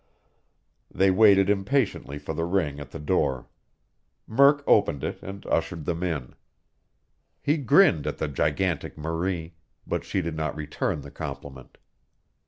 [0.89, 3.47] They waited impatiently for the ring at the door.
[4.25, 6.33] Murk opened it and ushered them in.
[7.39, 9.53] He grinned at the gigantic Marie,
[9.85, 11.77] but she did not return the compliment.